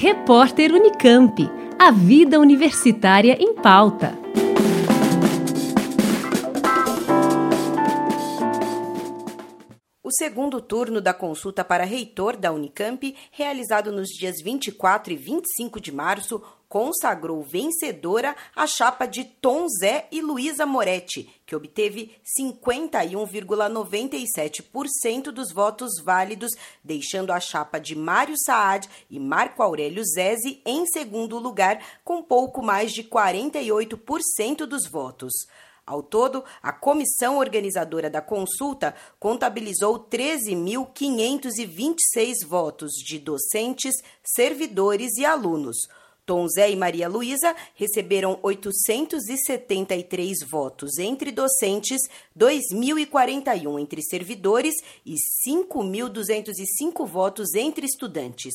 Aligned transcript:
Repórter 0.00 0.72
Unicamp. 0.72 1.50
A 1.76 1.90
vida 1.90 2.38
universitária 2.38 3.36
em 3.40 3.52
pauta. 3.52 4.16
O 10.00 10.12
segundo 10.12 10.60
turno 10.60 11.00
da 11.00 11.12
consulta 11.12 11.64
para 11.64 11.82
reitor 11.82 12.36
da 12.36 12.52
Unicamp, 12.52 13.12
realizado 13.32 13.90
nos 13.90 14.10
dias 14.10 14.40
24 14.40 15.12
e 15.12 15.16
25 15.16 15.80
de 15.80 15.90
março, 15.90 16.40
consagrou 16.68 17.42
vencedora 17.42 18.36
a 18.54 18.66
chapa 18.66 19.06
de 19.06 19.24
Tom 19.24 19.66
Zé 19.68 20.06
e 20.12 20.20
Luísa 20.20 20.66
Moretti, 20.66 21.26
que 21.46 21.56
obteve 21.56 22.14
51,97% 22.38 25.30
dos 25.30 25.50
votos 25.52 25.92
válidos, 26.04 26.52
deixando 26.84 27.32
a 27.32 27.40
chapa 27.40 27.78
de 27.78 27.96
Mário 27.96 28.34
Saad 28.36 28.86
e 29.08 29.18
Marco 29.18 29.62
Aurélio 29.62 30.04
Zese 30.04 30.60
em 30.66 30.84
segundo 30.86 31.38
lugar, 31.38 31.82
com 32.04 32.22
pouco 32.22 32.62
mais 32.62 32.92
de 32.92 33.02
48% 33.02 34.66
dos 34.66 34.86
votos. 34.86 35.32
Ao 35.88 36.02
todo, 36.02 36.44
a 36.62 36.70
comissão 36.70 37.38
organizadora 37.38 38.10
da 38.10 38.20
consulta 38.20 38.94
contabilizou 39.18 39.98
13.526 39.98 42.46
votos 42.46 42.92
de 42.92 43.18
docentes, 43.18 43.94
servidores 44.22 45.16
e 45.16 45.24
alunos. 45.24 45.88
Tom 46.28 46.46
Zé 46.46 46.70
e 46.70 46.76
Maria 46.76 47.08
Luísa 47.08 47.56
receberam 47.74 48.38
873 48.42 50.40
votos 50.46 50.98
entre 50.98 51.32
docentes, 51.32 52.02
2.041 52.38 53.80
entre 53.80 54.02
servidores 54.02 54.74
e 55.06 55.14
5.205 55.48 57.06
votos 57.06 57.54
entre 57.54 57.86
estudantes. 57.86 58.52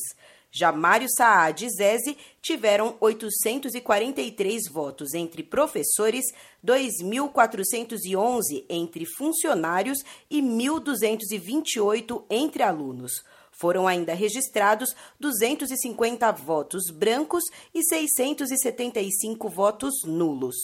Já 0.52 0.70
Mário 0.70 1.08
Saad 1.10 1.66
e 1.66 1.68
Zese 1.68 2.16
tiveram 2.40 2.96
843 3.00 4.68
votos 4.70 5.12
entre 5.12 5.42
professores, 5.42 6.26
2.411 6.64 8.64
entre 8.68 9.04
funcionários 9.04 9.98
e 10.30 10.40
1.228 10.40 12.22
entre 12.30 12.62
alunos. 12.62 13.24
Foram 13.56 13.86
ainda 13.86 14.14
registrados 14.14 14.94
250 15.20 16.30
votos 16.32 16.90
brancos 16.90 17.44
e 17.72 17.82
675 17.82 19.48
votos 19.48 19.94
nulos. 20.04 20.56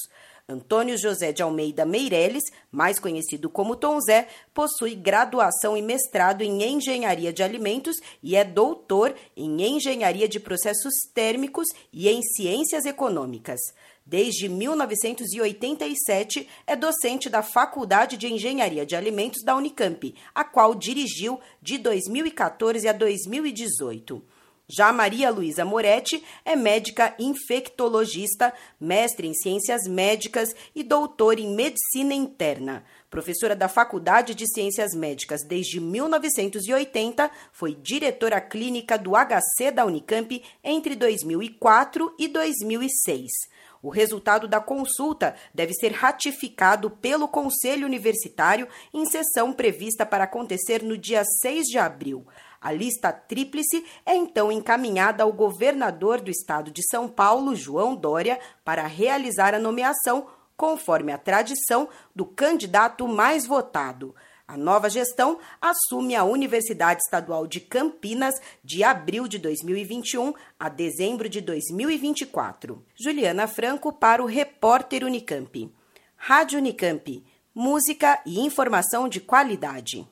Antônio 0.51 0.99
José 0.99 1.33
de 1.33 1.43
Almeida 1.43 1.87
Meireles, 1.87 2.43
mais 2.73 2.99
conhecido 2.99 3.49
como 3.49 3.77
Tom 3.77 4.01
Zé, 4.01 4.27
possui 4.53 4.97
graduação 4.97 5.77
e 5.77 5.83
mestrado 5.83 6.43
em 6.43 6.61
Engenharia 6.63 7.33
de 7.33 7.41
Alimentos 7.43 7.97
e 8.21 8.35
é 8.35 8.43
doutor 8.43 9.15
em 9.37 9.63
Engenharia 9.63 10.29
de 10.29 10.41
Processos 10.41 10.93
Térmicos 11.15 11.69
e 11.93 12.09
em 12.09 12.21
Ciências 12.21 12.85
Econômicas. 12.85 13.61
Desde 14.05 14.49
1987, 14.49 16.49
é 16.67 16.75
docente 16.75 17.29
da 17.29 17.43
Faculdade 17.43 18.17
de 18.17 18.27
Engenharia 18.27 18.85
de 18.85 18.97
Alimentos 18.97 19.45
da 19.45 19.55
Unicamp, 19.55 20.13
a 20.35 20.43
qual 20.43 20.75
dirigiu 20.75 21.39
de 21.63 21.79
2014 21.79 22.89
a 22.89 22.93
2018. 22.93 24.21
Já 24.73 24.93
Maria 24.93 25.31
Luísa 25.31 25.65
Moretti 25.65 26.23
é 26.45 26.55
médica 26.55 27.13
infectologista, 27.19 28.55
mestre 28.81 29.27
em 29.27 29.35
ciências 29.35 29.89
médicas 29.89 30.55
e 30.75 30.85
doutora 30.85 31.41
em 31.41 31.53
medicina 31.53 32.15
interna. 32.15 32.85
Professora 33.11 33.57
da 33.57 33.67
Faculdade 33.67 34.37
de 34.37 34.47
Ciências 34.47 34.95
Médicas 34.95 35.43
desde 35.43 35.81
1980, 35.81 37.29
foi 37.51 37.75
diretora 37.75 38.41
clínica 38.41 38.97
do 38.97 39.17
HC 39.17 39.73
da 39.75 39.85
Unicamp 39.85 40.41
entre 40.63 40.95
2004 40.95 42.15
e 42.17 42.29
2006. 42.29 43.33
O 43.83 43.89
resultado 43.89 44.47
da 44.47 44.61
consulta 44.61 45.35
deve 45.53 45.73
ser 45.75 45.91
ratificado 45.91 46.89
pelo 46.89 47.27
Conselho 47.27 47.85
Universitário 47.85 48.69
em 48.95 49.05
sessão 49.05 49.53
prevista 49.53 50.07
para 50.07 50.23
acontecer 50.23 50.81
no 50.81 50.97
dia 50.97 51.25
6 51.43 51.67
de 51.67 51.79
abril. 51.79 52.25
A 52.61 52.71
lista 52.71 53.11
tríplice 53.11 53.85
é 54.07 54.15
então 54.15 54.53
encaminhada 54.53 55.25
ao 55.25 55.33
governador 55.33 56.21
do 56.21 56.31
estado 56.31 56.71
de 56.71 56.87
São 56.89 57.09
Paulo, 57.09 57.57
João 57.57 57.97
Dória, 57.97 58.39
para 58.63 58.87
realizar 58.87 59.53
a 59.53 59.59
nomeação, 59.59 60.29
conforme 60.61 61.11
a 61.11 61.17
tradição, 61.17 61.89
do 62.15 62.27
candidato 62.27 63.09
mais 63.09 63.47
votado. 63.47 64.15
A 64.47 64.59
nova 64.59 64.91
gestão 64.91 65.39
assume 65.59 66.15
a 66.15 66.23
Universidade 66.23 67.01
Estadual 67.01 67.47
de 67.47 67.61
Campinas 67.61 68.35
de 68.63 68.85
abril 68.85 69.27
de 69.27 69.39
2021 69.39 70.35
a 70.59 70.69
dezembro 70.69 71.31
de 71.31 71.41
2024. 71.41 72.85
Juliana 72.95 73.47
Franco 73.47 73.91
para 73.91 74.23
o 74.23 74.27
Repórter 74.27 75.03
Unicamp. 75.03 75.73
Rádio 76.15 76.59
Unicamp. 76.59 77.25
Música 77.55 78.21
e 78.27 78.41
informação 78.41 79.09
de 79.09 79.19
qualidade. 79.19 80.07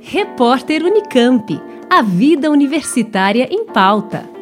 Repórter 0.00 0.84
Unicamp. 0.84 1.60
A 1.90 2.00
vida 2.02 2.48
universitária 2.48 3.48
em 3.50 3.64
pauta. 3.66 4.35